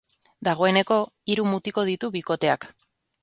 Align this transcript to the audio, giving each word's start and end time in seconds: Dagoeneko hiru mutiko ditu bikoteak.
Dagoeneko 0.45 0.97
hiru 1.33 1.45
mutiko 1.51 1.85
ditu 1.91 2.11
bikoteak. 2.17 2.69